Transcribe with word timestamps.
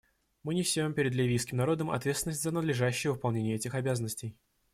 Мы 0.41 0.55
несем 0.55 0.95
перед 0.95 1.13
ливийским 1.13 1.57
народом 1.59 1.91
ответственность 1.91 2.41
за 2.41 2.49
надлежащее 2.49 3.13
выполнение 3.13 3.57
этих 3.57 3.75
обязанностей. 3.75 4.35